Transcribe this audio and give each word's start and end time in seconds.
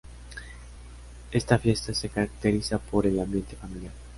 Esta 1.31 1.59
fiesta 1.59 1.93
se 1.93 2.09
caracteriza 2.09 2.79
por 2.79 3.05
el 3.05 3.19
ambiente 3.19 3.55
familiar. 3.55 3.93